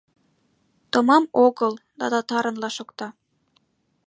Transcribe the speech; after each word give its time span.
Томам 0.91 1.23
огыл 1.45 1.73
да 1.99 2.05
татарынла 2.13 2.69
шокта. 2.77 3.07